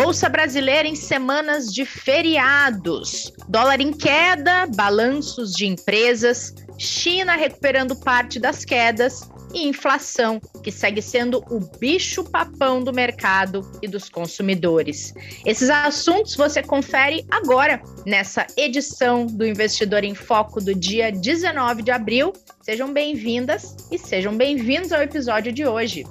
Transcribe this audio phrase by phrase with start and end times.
[0.00, 3.32] Bolsa Brasileira em semanas de feriados.
[3.48, 11.02] Dólar em queda, balanços de empresas, China recuperando parte das quedas e inflação, que segue
[11.02, 15.12] sendo o bicho-papão do mercado e dos consumidores.
[15.44, 21.90] Esses assuntos você confere agora nessa edição do Investidor em Foco do dia 19 de
[21.90, 22.32] abril.
[22.62, 26.04] Sejam bem-vindas e sejam bem-vindos ao episódio de hoje.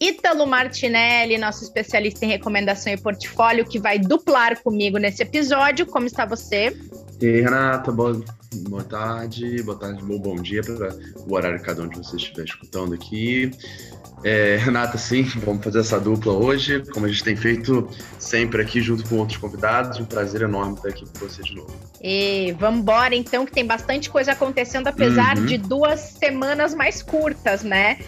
[0.00, 5.86] Ítalo Martinelli, nosso especialista em recomendação e portfólio, que vai duplar comigo nesse episódio.
[5.86, 6.76] Como está você?
[7.20, 8.22] E aí, Renata, boa,
[8.68, 10.94] boa tarde, boa tarde, bom, bom dia para
[11.26, 13.50] o horário que cada um de vocês estiver escutando aqui.
[14.22, 17.88] É, Renata, sim, vamos fazer essa dupla hoje, como a gente tem feito
[18.18, 19.98] sempre aqui junto com outros convidados.
[19.98, 21.74] Um prazer enorme estar aqui com você de novo.
[22.02, 25.46] E vamos embora, então, que tem bastante coisa acontecendo, apesar uhum.
[25.46, 27.98] de duas semanas mais curtas, né?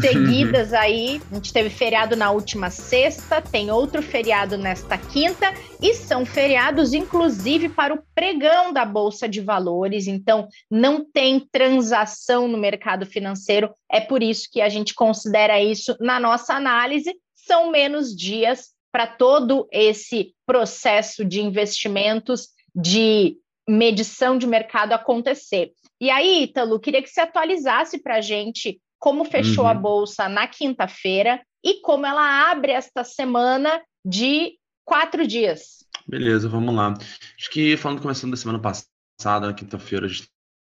[0.00, 1.20] Seguidas aí.
[1.30, 6.92] A gente teve feriado na última sexta, tem outro feriado nesta quinta, e são feriados,
[6.92, 10.06] inclusive, para o pregão da Bolsa de Valores.
[10.06, 13.72] Então, não tem transação no mercado financeiro.
[13.90, 17.14] É por isso que a gente considera isso na nossa análise.
[17.34, 23.36] São menos dias para todo esse processo de investimentos, de
[23.68, 25.72] medição de mercado acontecer.
[26.00, 29.70] E aí, Ítalo, queria que você atualizasse para a gente como fechou uhum.
[29.70, 35.84] a bolsa na quinta-feira e como ela abre esta semana de quatro dias.
[36.06, 36.94] Beleza, vamos lá.
[37.38, 40.06] Acho que falando começando da semana passada, na quinta-feira,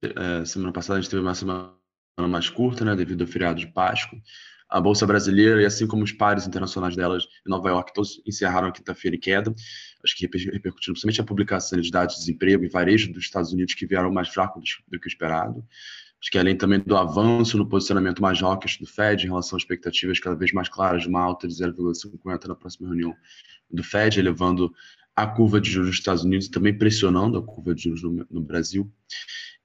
[0.03, 1.73] é, semana passada a gente teve uma semana
[2.27, 4.19] mais curta, né, devido ao feriado de Páscoa.
[4.69, 8.67] A Bolsa Brasileira e assim como os pares internacionais delas em Nova York, todos encerraram
[8.67, 9.55] a quinta-feira em queda.
[10.03, 13.73] Acho que repercutindo principalmente a publicação de dados de desemprego e varejo dos Estados Unidos,
[13.73, 15.65] que vieram mais fracos do que o esperado.
[16.21, 19.63] Acho que além também do avanço no posicionamento mais hawkish do Fed em relação às
[19.63, 23.15] expectativas cada vez mais claras de uma alta de 0,50 na próxima reunião
[23.71, 24.73] do Fed, elevando
[25.15, 28.25] a curva de juros dos Estados Unidos e também pressionando a curva de juros no,
[28.29, 28.91] no Brasil.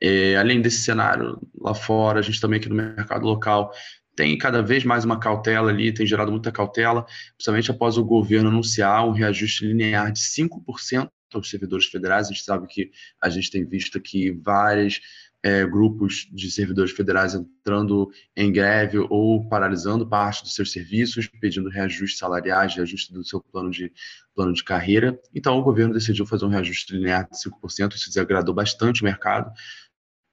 [0.00, 3.72] É, além desse cenário lá fora, a gente também aqui no mercado local
[4.16, 7.04] tem cada vez mais uma cautela ali, tem gerado muita cautela,
[7.36, 12.28] principalmente após o governo anunciar um reajuste linear de 5% aos servidores federais.
[12.28, 15.00] A gente sabe que a gente tem visto aqui várias
[15.44, 21.68] é, grupos de servidores federais entrando em greve ou paralisando parte dos seus serviços, pedindo
[21.68, 23.92] reajuste salariais, reajuste do seu plano de,
[24.34, 25.20] plano de carreira.
[25.34, 29.52] Então, o governo decidiu fazer um reajuste linear de 5%, isso desagradou bastante o mercado,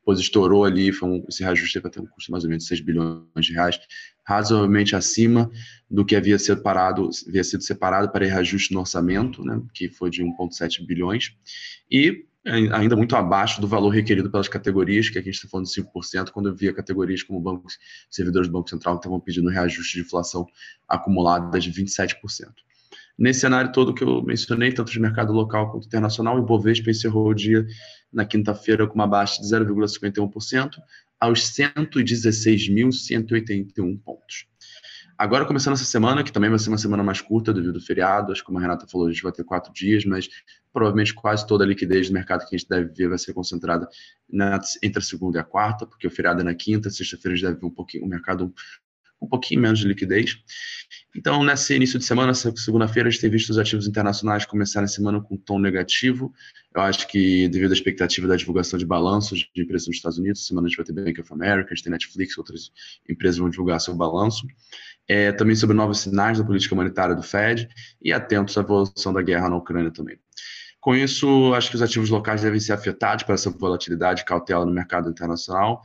[0.06, 2.70] pois estourou ali, foi um, esse reajuste vai ter um custo mais ou menos de
[2.70, 3.78] 6 bilhões de reais,
[4.26, 5.52] razoavelmente acima
[5.90, 10.24] do que havia, separado, havia sido separado para reajuste no orçamento, né, que foi de
[10.24, 11.36] 1,7 bilhões,
[11.92, 15.68] e ainda muito abaixo do valor requerido pelas categorias, que aqui a gente está falando
[15.68, 17.78] de 5%, quando eu via categorias como bancos,
[18.10, 20.48] servidores do Banco Central que estavam pedindo reajuste de inflação
[20.88, 22.16] acumulada de 27%.
[23.18, 27.28] Nesse cenário todo que eu mencionei, tanto de mercado local quanto internacional, o Ibovespa encerrou
[27.28, 27.68] o dia
[28.12, 30.72] na quinta-feira com uma baixa de 0,51%
[31.20, 34.48] aos 116.181 pontos.
[35.22, 38.32] Agora, começando essa semana, que também vai ser uma semana mais curta devido ao feriado,
[38.32, 40.28] acho que como a Renata falou, a gente vai ter quatro dias, mas
[40.74, 43.88] provavelmente quase toda a liquidez do mercado que a gente deve ver vai ser concentrada
[44.28, 47.38] na, entre a segunda e a quarta, porque o feriado é na quinta, sexta-feira a
[47.38, 48.52] gente deve ver um pouquinho, o mercado
[49.22, 50.40] um pouquinho menos de liquidez.
[51.16, 54.88] Então, nesse início de semana, segunda-feira, a gente tem visto os ativos internacionais começarem a
[54.88, 56.34] semana com um tom negativo.
[56.74, 60.48] Eu acho que, devido à expectativa da divulgação de balanços de empresas nos Estados Unidos,
[60.48, 62.72] semana a gente vai ter Bank of America, a gente tem Netflix, outras
[63.10, 64.48] empresas vão divulgar seu balanço
[65.08, 67.68] é, também sobre novos sinais da política monetária do Fed
[68.02, 70.18] e atentos à evolução da guerra na Ucrânia também.
[70.80, 74.66] Com isso, acho que os ativos locais devem ser afetados por essa volatilidade e cautela
[74.66, 75.82] no mercado internacional.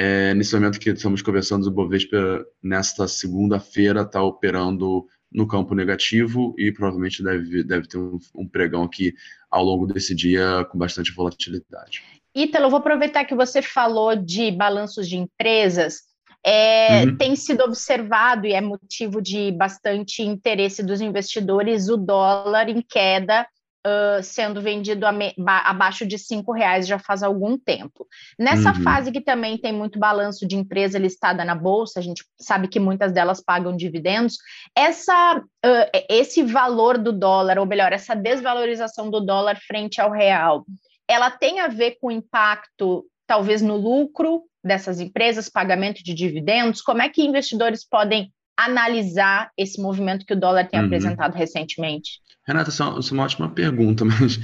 [0.00, 6.54] É, nesse momento que estamos conversando, o Bovespa, nesta segunda-feira, está operando no campo negativo
[6.56, 9.12] e provavelmente deve, deve ter um, um pregão aqui
[9.50, 12.04] ao longo desse dia com bastante volatilidade.
[12.32, 16.02] Ítalo, vou aproveitar que você falou de balanços de empresas
[16.46, 17.16] é, uhum.
[17.16, 23.44] tem sido observado e é motivo de bastante interesse dos investidores o dólar em queda.
[23.86, 28.06] Uh, sendo vendido abaixo de cinco reais já faz algum tempo.
[28.38, 28.82] Nessa uhum.
[28.82, 32.80] fase que também tem muito balanço de empresa listada na bolsa, a gente sabe que
[32.80, 34.36] muitas delas pagam dividendos.
[34.76, 40.66] Essa, uh, esse valor do dólar, ou melhor, essa desvalorização do dólar frente ao real,
[41.08, 46.82] ela tem a ver com impacto talvez no lucro dessas empresas, pagamento de dividendos?
[46.82, 50.86] Como é que investidores podem analisar esse movimento que o dólar tem uhum.
[50.86, 52.20] apresentado recentemente?
[52.48, 54.40] Renata, essa é uma ótima pergunta, mas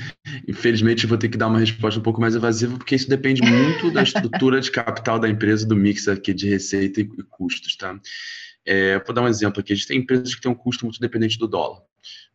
[0.47, 3.41] infelizmente eu vou ter que dar uma resposta um pouco mais evasiva, porque isso depende
[3.41, 7.99] muito da estrutura de capital da empresa, do mix aqui de receita e custos, tá?
[8.67, 9.73] É, vou dar um exemplo aqui.
[9.73, 11.81] A gente tem empresas que têm um custo muito dependente do dólar.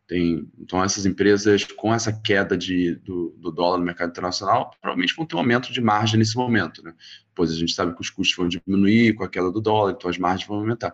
[0.08, 5.14] Tem, então, essas empresas, com essa queda de, do, do, dólar no mercado internacional, provavelmente
[5.14, 6.92] vão ter um aumento de margem nesse momento, né?
[7.32, 10.10] Pois a gente sabe que os custos vão diminuir com a queda do dólar, então
[10.10, 10.92] as margens vão aumentar.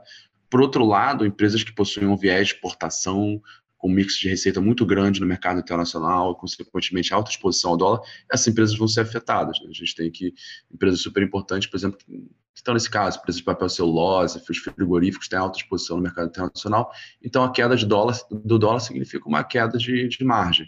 [0.50, 3.40] Por outro lado, empresas que possuem um viés de exportação,
[3.76, 8.00] com um mix de receita muito grande no mercado internacional, consequentemente alta exposição ao dólar,
[8.32, 9.58] essas empresas vão ser afetadas.
[9.61, 9.69] Né?
[9.70, 10.32] A gente tem que
[10.73, 15.28] empresas super importantes, por exemplo, que estão nesse caso, empresas de papel celulose, os frigoríficos
[15.28, 16.90] têm alta exposição no mercado internacional,
[17.23, 20.67] então a queda de dólar, do dólar significa uma queda de, de margem.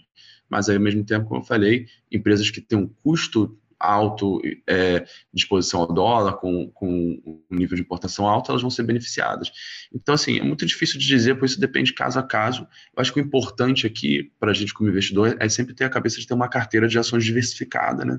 [0.49, 5.07] Mas aí, ao mesmo tempo, como eu falei, empresas que têm um custo alto é,
[5.33, 9.51] disposição ao dólar, com, com um nível de importação alto, elas vão ser beneficiadas.
[9.93, 12.63] Então, assim, é muito difícil de dizer, pois isso depende caso a caso.
[12.97, 15.91] Eu acho que o importante aqui, para a gente como investidor, é sempre ter a
[15.91, 18.19] cabeça de ter uma carteira de ações diversificada, né?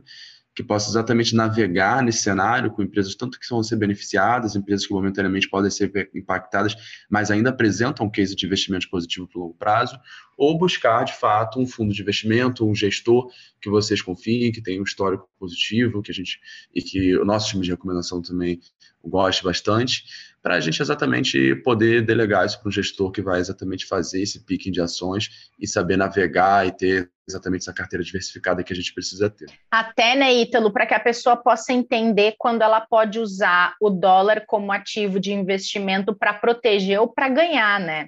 [0.59, 4.91] Que possa exatamente navegar nesse cenário com empresas tanto que vão ser beneficiadas, empresas que
[4.91, 6.75] momentaneamente podem ser impactadas,
[7.09, 9.97] mas ainda apresentam um case de investimento positivo para longo prazo,
[10.37, 14.81] ou buscar, de fato, um fundo de investimento, um gestor que vocês confiem, que tem
[14.81, 16.37] um histórico positivo, que a gente
[16.75, 18.59] e que o nosso time de recomendação também
[19.01, 20.03] goste bastante,
[20.43, 24.43] para a gente exatamente poder delegar isso para um gestor que vai exatamente fazer esse
[24.43, 28.93] picking de ações e saber navegar e ter exatamente essa carteira diversificada que a gente
[28.93, 29.47] precisa ter.
[29.71, 34.43] Até, né, Ítalo, para que a pessoa possa entender quando ela pode usar o dólar
[34.45, 38.07] como ativo de investimento para proteger ou para ganhar, né?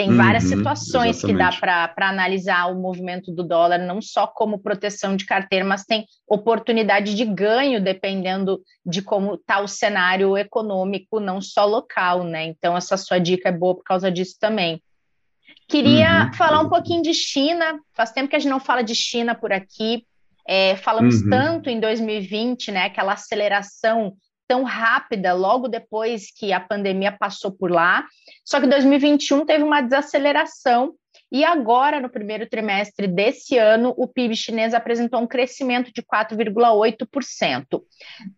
[0.00, 1.26] Tem várias uhum, situações exatamente.
[1.26, 5.84] que dá para analisar o movimento do dólar, não só como proteção de carteira, mas
[5.84, 12.44] tem oportunidade de ganho, dependendo de como está o cenário econômico, não só local, né?
[12.44, 14.82] Então, essa sua dica é boa por causa disso também.
[15.68, 17.78] Queria uhum, falar um pouquinho de China.
[17.94, 20.04] Faz tempo que a gente não fala de China por aqui.
[20.46, 21.30] É, falamos uhum.
[21.30, 22.86] tanto em 2020, né?
[22.86, 24.14] Aquela aceleração
[24.48, 28.04] tão rápida logo depois que a pandemia passou por lá.
[28.44, 30.94] Só que 2021 teve uma desaceleração
[31.32, 37.82] e agora, no primeiro trimestre desse ano, o PIB chinês apresentou um crescimento de 4,8%.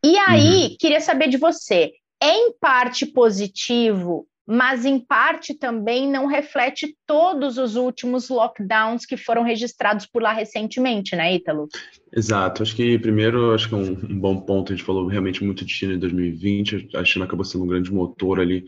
[0.04, 0.76] E aí, uhum.
[0.78, 1.92] queria saber de você:
[2.22, 9.16] é em parte positivo mas em parte também não reflete todos os últimos lockdowns que
[9.16, 11.68] foram registrados por lá recentemente, né, Ítalo?
[12.14, 12.62] Exato.
[12.62, 14.70] Acho que primeiro, acho que é um, um bom ponto.
[14.70, 16.90] A gente falou realmente muito de China em 2020.
[16.94, 18.66] A China acabou sendo um grande motor ali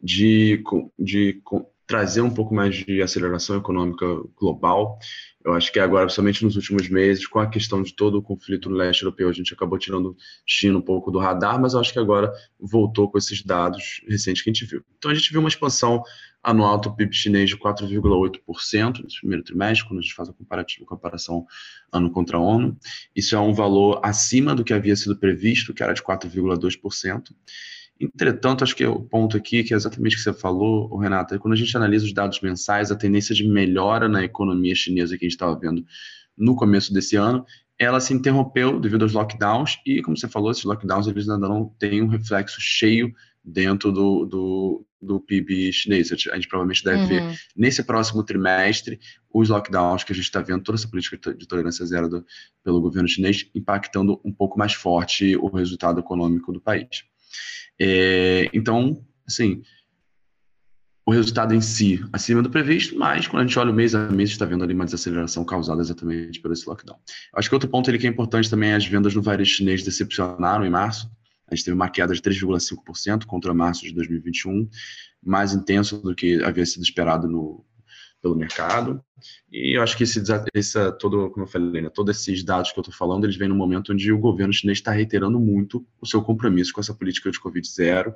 [0.00, 0.62] de,
[0.96, 1.42] de, de
[1.86, 4.98] trazer um pouco mais de aceleração econômica global.
[5.44, 8.70] Eu acho que agora, principalmente nos últimos meses, com a questão de todo o conflito
[8.70, 10.16] no leste europeu, a gente acabou tirando
[10.46, 14.42] China um pouco do radar, mas eu acho que agora voltou com esses dados recentes
[14.42, 14.82] que a gente viu.
[14.96, 16.02] Então a gente viu uma expansão
[16.42, 20.86] anual do PIB chinês de 4,8% no primeiro trimestre, quando a gente faz a comparativa,
[20.86, 21.46] comparação
[21.92, 22.76] ano contra ano.
[23.14, 27.34] Isso é um valor acima do que havia sido previsto, que era de 4,2%.
[28.00, 31.38] Entretanto, acho que o ponto aqui, que é exatamente o que você falou, Renata, é
[31.38, 35.24] quando a gente analisa os dados mensais, a tendência de melhora na economia chinesa que
[35.24, 35.84] a gente estava vendo
[36.36, 37.46] no começo desse ano,
[37.78, 41.66] ela se interrompeu devido aos lockdowns e, como você falou, esses lockdowns eles ainda não
[41.78, 43.12] têm um reflexo cheio
[43.44, 46.10] dentro do, do, do PIB chinês.
[46.10, 47.08] A gente provavelmente deve uhum.
[47.08, 48.98] ver nesse próximo trimestre
[49.32, 52.26] os lockdowns que a gente está vendo, toda essa política de tolerância zero do,
[52.62, 57.04] pelo governo chinês, impactando um pouco mais forte o resultado econômico do país.
[57.80, 59.62] É, então, assim,
[61.06, 64.08] o resultado em si acima do previsto, mas quando a gente olha o mês a
[64.10, 66.98] mês, está vendo ali uma desaceleração causada exatamente por esse lockdown.
[67.34, 69.82] Acho que outro ponto ali que é importante também é as vendas no varejo chinês
[69.82, 71.10] decepcionaram em março.
[71.46, 74.66] A gente teve uma queda de 3,5% contra março de 2021,
[75.22, 77.62] mais intenso do que havia sido esperado no,
[78.24, 79.04] pelo mercado.
[79.52, 80.22] E eu acho que esse,
[80.54, 83.48] esse todo, como eu falei, né, todos esses dados que eu estou falando, eles vêm
[83.48, 87.30] no momento onde o governo chinês está reiterando muito o seu compromisso com essa política
[87.30, 88.14] de Covid zero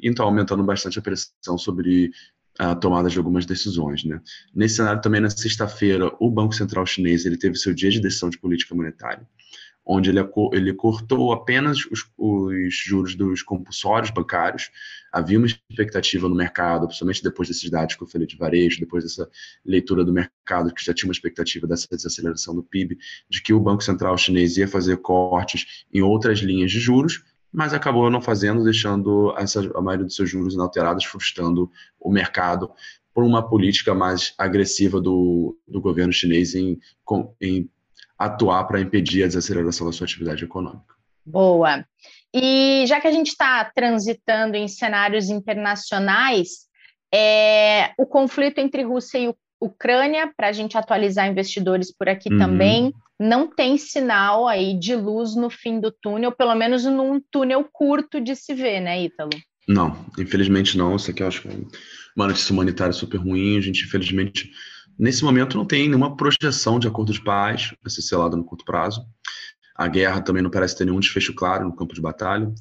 [0.00, 2.12] então aumentando bastante a pressão sobre
[2.56, 4.04] a tomada de algumas decisões.
[4.04, 4.20] Né?
[4.54, 8.30] Nesse cenário também, na sexta-feira, o Banco Central Chinês ele teve seu dia de decisão
[8.30, 9.26] de política monetária
[9.88, 10.20] onde ele,
[10.52, 14.70] ele cortou apenas os, os, juros dos compulsórios bancários.
[15.10, 19.02] Havia uma expectativa no mercado, principalmente depois desses dados que eu falei de varejo, depois
[19.02, 19.26] dessa
[19.64, 22.98] leitura do mercado, que já tinha uma expectativa dessa desaceleração do PIB,
[23.30, 27.72] de que o Banco Central chinês ia fazer cortes em outras linhas de juros, mas
[27.72, 32.70] acabou não fazendo, deixando essa, a maioria dos seus juros inalterados, frustrando o mercado
[33.14, 36.78] por uma política mais agressiva do, do governo chinês em,
[37.40, 37.70] em
[38.18, 40.94] atuar para impedir a desaceleração da sua atividade econômica.
[41.24, 41.84] Boa.
[42.34, 46.68] E já que a gente está transitando em cenários internacionais,
[47.14, 52.38] é, o conflito entre Rússia e Ucrânia, para a gente atualizar investidores por aqui uhum.
[52.38, 57.66] também, não tem sinal aí de luz no fim do túnel, pelo menos num túnel
[57.72, 59.30] curto de se ver, né, Ítalo?
[59.66, 60.96] Não, infelizmente não.
[60.96, 61.52] Isso aqui eu acho que é
[62.16, 63.58] uma notícia humanitária super ruim.
[63.58, 64.50] A gente, infelizmente,
[64.98, 68.64] Nesse momento não tem nenhuma projeção de acordo de paz a ser selada no curto
[68.64, 69.06] prazo.
[69.74, 72.52] A guerra também não parece ter nenhum desfecho claro no campo de batalha.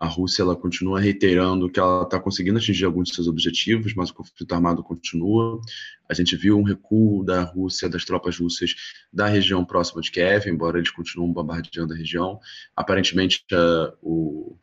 [0.00, 4.10] A Rússia ela continua reiterando que ela está conseguindo atingir alguns de seus objetivos, mas
[4.10, 5.60] o conflito armado continua.
[6.08, 8.74] A gente viu um recuo da Rússia, das tropas russas
[9.12, 12.40] da região próxima de Kiev, embora eles continuem bombardeando a região.
[12.74, 14.56] Aparentemente, uh, o,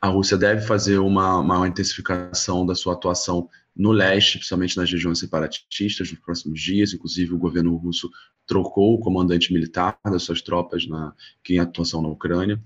[0.00, 5.18] a Rússia deve fazer uma, uma intensificação da sua atuação no leste, principalmente nas regiões
[5.18, 6.92] separatistas, nos próximos dias.
[6.92, 8.10] Inclusive, o governo russo
[8.46, 12.60] trocou o comandante militar das suas tropas na, que em atuação na Ucrânia.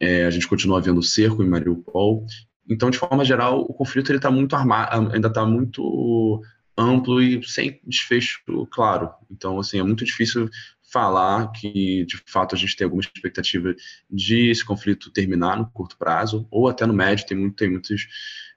[0.00, 2.26] É, a gente continua vendo cerco em Mariupol.
[2.68, 6.42] Então, de forma geral, o conflito ele está muito armado, ainda está muito
[6.76, 9.10] amplo e sem desfecho claro.
[9.30, 10.48] Então, assim, é muito difícil
[10.92, 13.74] falar que, de fato, a gente tem alguma expectativa
[14.10, 18.06] de esse conflito terminar no curto prazo, ou até no médio, tem, muito, tem muitos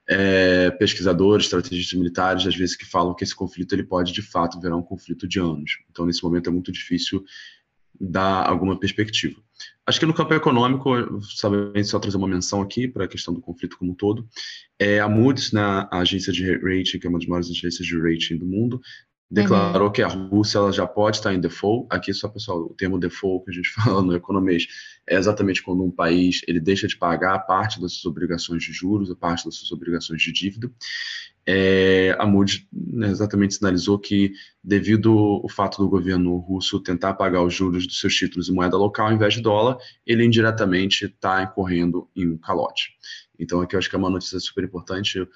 [0.08, 4.60] é, pesquisadores, estrategistas militares, às vezes, que falam que esse conflito ele pode, de fato,
[4.60, 5.79] virar um conflito de anos.
[5.89, 7.24] Então, nesse momento, é muito difícil
[8.00, 9.39] dar alguma perspectiva.
[9.86, 13.39] Acho que no campo econômico, sabe, só trazer uma menção aqui para a questão do
[13.39, 14.27] conflito como um todo,
[14.79, 17.98] é a Moody's, né, a agência de rating, que é uma das maiores agências de
[17.98, 18.81] rating do mundo,
[19.29, 19.94] declarou uhum.
[19.94, 21.88] que a Rússia ela já pode estar em default.
[21.89, 24.67] Aqui só pessoal, o termo default que a gente fala no economês
[25.08, 29.10] é exatamente quando um país ele deixa de pagar parte das suas obrigações de juros,
[29.10, 30.72] a parte das suas obrigações de dívida.
[31.48, 34.32] É, a Moody's né, exatamente sinalizou que,
[34.63, 38.75] devido ao fato do governo russo tentar pagar os juros dos seus títulos em moeda
[38.75, 39.77] local ao invés de dólar,
[40.08, 42.96] ele indiretamente está incorrendo em um calote.
[43.39, 45.27] Então, aqui eu acho que é uma notícia super importante.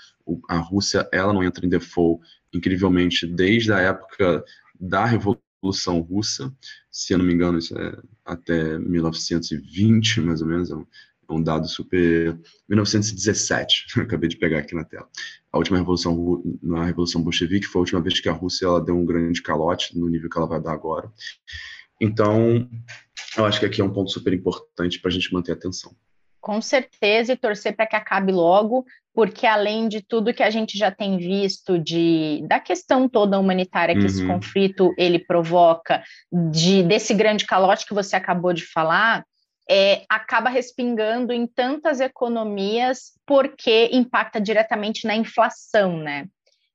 [0.50, 4.44] A Rússia ela não entra em default incrivelmente, desde a época
[4.80, 6.54] da Revolução Russa,
[6.90, 11.44] se eu não me engano, isso é até 1920, mais ou menos, é um, é
[11.44, 12.40] dado super...
[12.68, 15.08] 1917, acabei de pegar aqui na tela.
[15.52, 18.98] A última revolução, na Revolução Bolchevique, foi a última vez que a Rússia ela deu
[18.98, 21.12] um grande calote no nível que ela vai dar agora.
[22.02, 22.70] Então,
[23.38, 25.96] eu acho que aqui é um ponto super importante para a gente manter a atenção.
[26.42, 30.78] Com certeza, e torcer para que acabe logo, porque além de tudo que a gente
[30.78, 34.08] já tem visto de da questão toda humanitária que uhum.
[34.08, 39.26] esse conflito ele provoca, de desse grande calote que você acabou de falar,
[39.70, 46.26] é, acaba respingando em tantas economias porque impacta diretamente na inflação, né?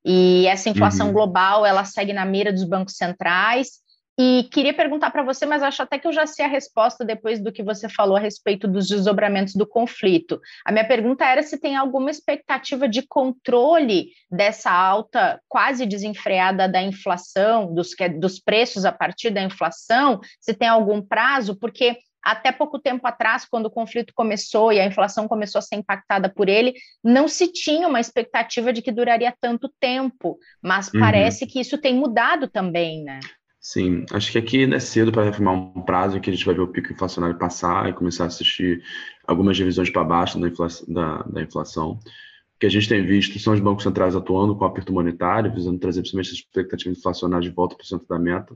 [0.04, 1.12] E essa inflação uhum.
[1.14, 3.82] global ela segue na mira dos bancos centrais
[4.18, 7.40] e queria perguntar para você, mas acho até que eu já sei a resposta depois
[7.40, 10.40] do que você falou a respeito dos desdobramentos do conflito.
[10.64, 16.80] A minha pergunta era se tem alguma expectativa de controle dessa alta quase desenfreada da
[16.80, 22.78] inflação, dos, dos preços a partir da inflação, se tem algum prazo, porque até pouco
[22.78, 26.72] tempo atrás, quando o conflito começou e a inflação começou a ser impactada por ele,
[27.02, 31.00] não se tinha uma expectativa de que duraria tanto tempo, mas uhum.
[31.00, 33.20] parece que isso tem mudado também, né?
[33.66, 36.60] Sim, acho que aqui é cedo para afirmar um prazo que a gente vai ver
[36.60, 38.84] o pico inflacionário passar e começar a assistir
[39.26, 41.92] algumas revisões para baixo da inflação, da, da inflação.
[41.92, 45.78] O que a gente tem visto são os bancos centrais atuando com aperto monetário, visando
[45.78, 48.54] trazer principalmente essa expectativa inflacionária de volta para o centro da meta.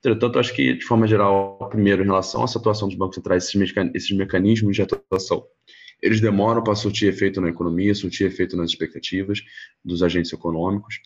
[0.00, 3.72] Entretanto, acho que, de forma geral, primeiro, em relação essa atuação dos bancos centrais, esses,
[3.94, 5.44] esses mecanismos de atuação,
[6.02, 9.38] eles demoram para surtir efeito na economia, surtir efeito nas expectativas
[9.84, 10.96] dos agentes econômicos.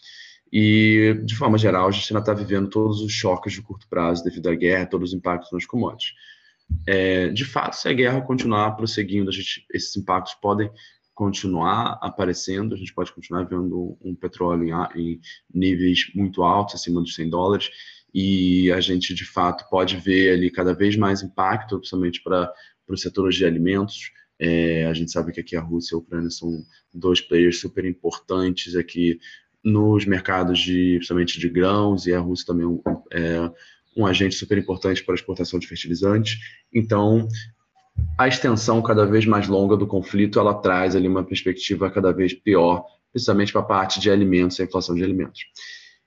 [0.52, 4.22] E, de forma geral, a gente ainda está vivendo todos os choques de curto prazo
[4.22, 6.12] devido à guerra, todos os impactos nas commodities.
[6.86, 10.70] É, de fato, se a guerra continuar prosseguindo, gente, esses impactos podem
[11.14, 15.20] continuar aparecendo, a gente pode continuar vendo um petróleo em, em
[15.52, 17.70] níveis muito altos, acima dos 100 dólares,
[18.12, 22.52] e a gente, de fato, pode ver ali cada vez mais impacto, principalmente para
[22.88, 26.28] os setores de alimentos, é, a gente sabe que aqui a Rússia e a Ucrânia
[26.28, 29.20] são dois players super importantes aqui
[29.64, 32.66] nos mercados de, principalmente de grãos, e a Rússia também
[33.12, 33.50] é
[33.96, 36.38] um agente super importante para a exportação de fertilizantes.
[36.72, 37.28] Então,
[38.18, 42.32] a extensão cada vez mais longa do conflito, ela traz ali uma perspectiva cada vez
[42.32, 45.40] pior, principalmente para a parte de alimentos, a inflação de alimentos.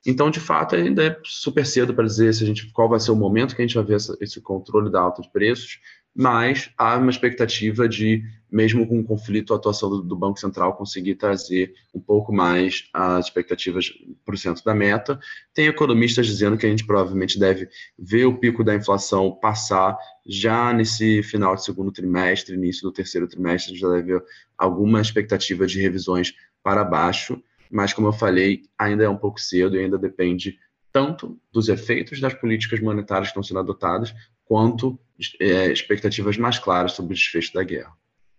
[0.05, 3.11] Então, de fato, ainda é super cedo para dizer se a gente, qual vai ser
[3.11, 5.79] o momento que a gente vai ver essa, esse controle da alta de preços,
[6.15, 10.77] mas há uma expectativa de, mesmo com o conflito, a atuação do, do Banco Central
[10.77, 13.91] conseguir trazer um pouco mais as expectativas
[14.23, 15.19] para o centro da meta.
[15.53, 17.67] Tem economistas dizendo que a gente provavelmente deve
[17.99, 23.27] ver o pico da inflação passar já nesse final de segundo trimestre, início do terceiro
[23.27, 24.23] trimestre, a gente já deve ver
[24.57, 26.33] alguma expectativa de revisões
[26.63, 30.57] para baixo, mas como eu falei, ainda é um pouco cedo e ainda depende
[30.91, 34.13] tanto dos efeitos das políticas monetárias que estão sendo adotadas,
[34.45, 34.97] quanto
[35.41, 37.91] é, expectativas mais claras sobre o desfecho da guerra.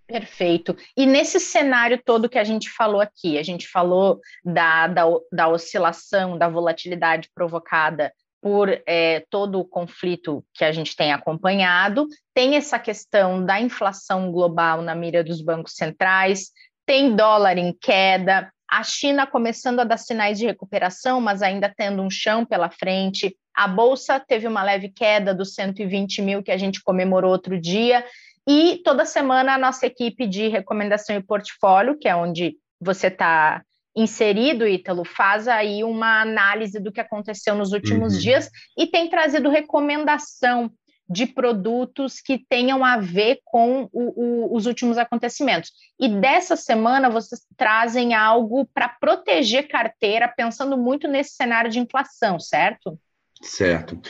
[0.06, 0.76] Perfeito.
[0.97, 5.49] E nesse cenário todo que a gente falou aqui, a gente falou da, da, da
[5.49, 12.54] oscilação, da volatilidade provocada por é, todo o conflito que a gente tem acompanhado, tem
[12.54, 16.52] essa questão da inflação global na mira dos bancos centrais,
[16.87, 22.03] tem dólar em queda, a China começando a dar sinais de recuperação, mas ainda tendo
[22.03, 23.37] um chão pela frente.
[23.55, 28.05] A bolsa teve uma leve queda dos 120 mil que a gente comemorou outro dia.
[28.47, 33.63] E toda semana a nossa equipe de recomendação e portfólio, que é onde você está
[33.97, 38.21] inserido, Ítalo, faz aí uma análise do que aconteceu nos últimos uhum.
[38.21, 40.71] dias e tem trazido recomendação
[41.09, 45.73] de produtos que tenham a ver com o, o, os últimos acontecimentos.
[46.01, 52.41] E dessa semana vocês trazem algo para proteger carteira, pensando muito nesse cenário de inflação,
[52.41, 52.99] certo?
[53.41, 54.01] Certo.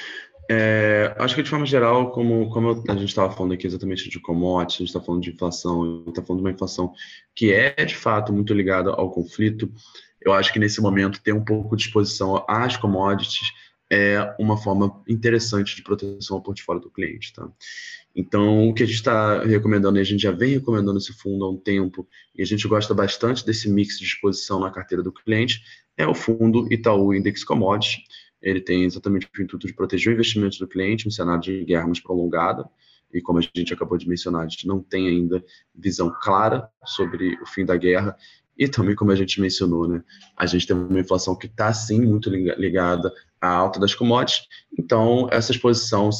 [0.49, 4.21] É, acho que de forma geral, como, como a gente estava falando aqui exatamente de
[4.21, 6.93] commodities, a gente está falando de inflação, está falando de uma inflação
[7.35, 9.71] que é de fato muito ligada ao conflito,
[10.21, 13.49] eu acho que nesse momento ter um pouco de exposição às commodities
[13.91, 17.33] é uma forma interessante de proteção ao portfólio do cliente.
[17.33, 17.49] Tá?
[18.15, 21.45] Então, o que a gente está recomendando, e a gente já vem recomendando esse fundo
[21.45, 25.13] há um tempo, e a gente gosta bastante desse mix de exposição na carteira do
[25.13, 25.63] cliente,
[25.97, 28.03] é o fundo Itaú Index Commodities.
[28.43, 31.87] Ele tem exatamente o intuito de proteger o investimento do cliente um cenário de guerra
[31.87, 32.69] mais prolongada,
[33.13, 37.35] e como a gente acabou de mencionar, a gente não tem ainda visão clara sobre
[37.41, 38.17] o fim da guerra,
[38.59, 40.03] e também, como a gente mencionou, né,
[40.37, 43.13] a gente tem uma inflação que está, sim, muito ligada
[43.47, 44.47] à alta das commodities.
[44.79, 46.11] Então, essa exposição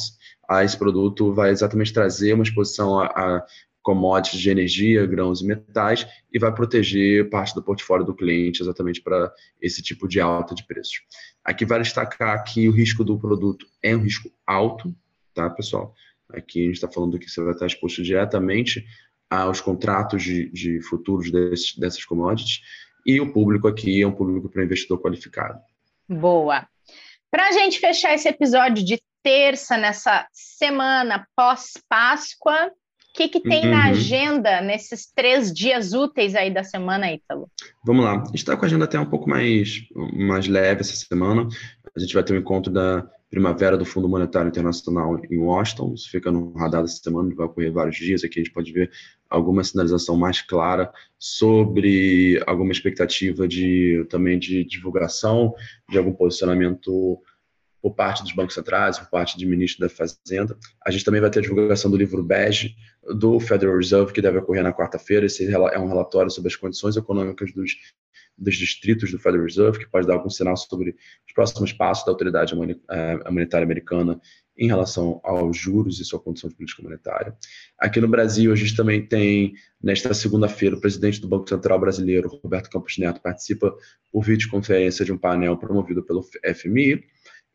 [0.49, 3.45] a esse produto vai exatamente trazer uma exposição a, a
[3.87, 9.01] commodities de energia, grãos e metais e vai proteger parte do portfólio do cliente exatamente
[9.01, 9.31] para
[9.61, 11.01] esse tipo de alta de preços.
[11.43, 14.93] Aqui vale destacar que o risco do produto é um risco alto,
[15.33, 15.93] tá, pessoal?
[16.29, 18.85] Aqui a gente está falando que você vai estar exposto diretamente
[19.29, 22.59] aos contratos de, de futuros desse, dessas commodities
[23.05, 25.59] e o público aqui é um público para investidor qualificado.
[26.09, 26.67] Boa.
[27.31, 32.71] Para a gente fechar esse episódio de terça, nessa semana pós-Páscoa, o
[33.13, 33.71] que, que tem uhum.
[33.71, 37.49] na agenda nesses três dias úteis aí da semana, Ítalo?
[37.83, 38.21] Vamos lá.
[38.21, 39.81] A gente está com a agenda até um pouco mais,
[40.13, 41.47] mais leve essa semana.
[41.95, 45.93] A gente vai ter um encontro da Primavera do Fundo Monetário Internacional em Washington.
[45.93, 48.23] Isso fica no radar dessa semana, vai ocorrer vários dias.
[48.23, 48.89] Aqui a gente pode ver
[49.29, 55.53] alguma sinalização mais clara sobre alguma expectativa de também de divulgação,
[55.89, 57.21] de algum posicionamento
[57.81, 60.57] por parte dos bancos centrais, por parte de ministro da Fazenda.
[60.85, 62.75] A gente também vai ter a divulgação do livro bege
[63.15, 65.25] do Federal Reserve, que deve ocorrer na quarta-feira.
[65.25, 67.71] Esse é um relatório sobre as condições econômicas dos
[68.37, 72.11] dos distritos do Federal Reserve, que pode dar algum sinal sobre os próximos passos da
[72.11, 74.21] autoridade eh, monetária americana
[74.57, 77.35] em relação aos juros e sua condição de política monetária.
[77.79, 82.39] Aqui no Brasil, a gente também tem, nesta segunda-feira, o presidente do Banco Central brasileiro,
[82.43, 83.75] Roberto Campos Neto, participa
[84.11, 87.03] por videoconferência de um painel promovido pelo FMI.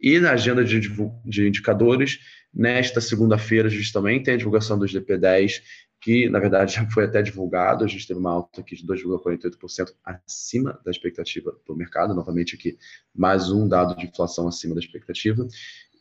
[0.03, 0.81] E na agenda de,
[1.25, 2.19] de indicadores,
[2.53, 5.63] nesta segunda-feira, a gente também tem a divulgação dos DP10
[6.03, 9.93] que na verdade já foi até divulgado, a gente teve uma alta aqui de 2,48%
[10.05, 12.77] acima da expectativa do mercado, novamente aqui
[13.15, 15.47] mais um dado de inflação acima da expectativa.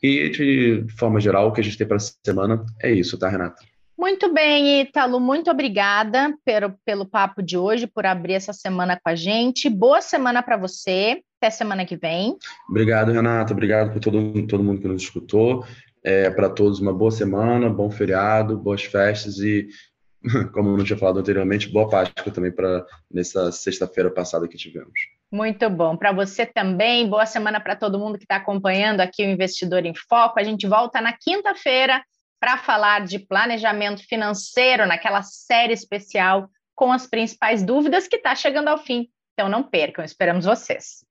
[0.02, 3.28] E de forma geral, o que a gente tem para essa semana é isso, tá,
[3.28, 3.62] Renata?
[3.96, 9.08] Muito bem, Ítalo, muito obrigada pelo, pelo papo de hoje, por abrir essa semana com
[9.08, 9.70] a gente.
[9.70, 12.36] Boa semana para você, até semana que vem.
[12.70, 15.66] Obrigado, Renata, obrigado por todo, todo mundo que nos escutou.
[16.04, 19.68] É, para todos, uma boa semana, bom feriado, boas festas e
[20.52, 24.92] como eu não tinha falado anteriormente, boa Páscoa também para nessa sexta-feira passada que tivemos.
[25.30, 25.96] Muito bom.
[25.96, 29.94] Para você também, boa semana para todo mundo que está acompanhando aqui o Investidor em
[29.94, 30.38] Foco.
[30.38, 32.02] A gente volta na quinta-feira
[32.38, 38.68] para falar de planejamento financeiro, naquela série especial com as principais dúvidas que está chegando
[38.68, 39.08] ao fim.
[39.32, 41.04] Então não percam, esperamos vocês.